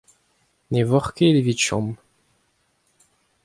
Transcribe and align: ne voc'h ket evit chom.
ne 0.71 0.81
voc'h 0.89 1.11
ket 1.15 1.37
evit 1.39 1.63
chom. 1.65 1.87